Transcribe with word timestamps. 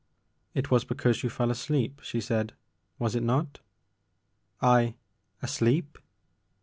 It 0.55 0.71
was 0.71 0.83
because 0.83 1.21
you 1.21 1.29
fell 1.29 1.51
asleep," 1.51 2.01
she 2.03 2.21
said, 2.21 2.53
*' 2.75 2.97
was 2.97 3.13
it 3.13 3.21
not?" 3.21 3.59
"I— 4.59 4.95
asleep?" 5.43 5.99